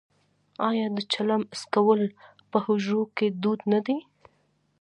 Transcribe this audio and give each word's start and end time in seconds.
آیا 0.67 0.85
د 0.95 0.97
چلم 1.13 1.41
څکول 1.59 2.01
په 2.49 2.57
حجرو 2.65 3.03
کې 3.15 3.27
دود 3.41 3.61
نه 3.73 3.79
دی؟ 3.85 3.97